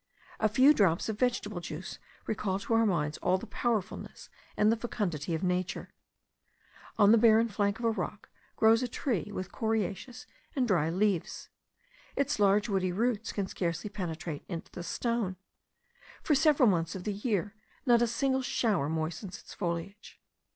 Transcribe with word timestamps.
A 0.39 0.49
few 0.49 0.73
drops 0.73 1.09
of 1.09 1.19
vegetable 1.19 1.59
juice 1.59 1.99
recall 2.25 2.57
to 2.57 2.73
our 2.73 2.87
minds 2.87 3.19
all 3.19 3.37
the 3.37 3.45
powerfulness 3.45 4.29
and 4.57 4.71
the 4.71 4.75
fecundity 4.75 5.35
of 5.35 5.43
nature. 5.43 5.91
On 6.97 7.11
the 7.11 7.19
barren 7.19 7.49
flank 7.49 7.77
of 7.77 7.85
a 7.85 7.91
rock 7.91 8.29
grows 8.55 8.81
a 8.81 8.87
tree 8.87 9.29
with 9.31 9.51
coriaceous 9.51 10.25
and 10.55 10.67
dry 10.67 10.89
leaves. 10.89 11.49
Its 12.15 12.39
large 12.39 12.67
woody 12.67 12.91
roots 12.91 13.31
can 13.31 13.45
scarcely 13.45 13.91
penetrate 13.91 14.43
into 14.49 14.71
the 14.71 14.81
stone. 14.81 15.35
For 16.23 16.33
several 16.33 16.67
months 16.67 16.95
of 16.95 17.03
the 17.03 17.13
year 17.13 17.53
not 17.85 18.01
a 18.01 18.07
single 18.07 18.41
shower 18.41 18.89
moistens 18.89 19.37
its 19.37 19.53
foliage. 19.53 20.19